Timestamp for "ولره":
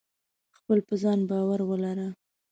1.69-2.07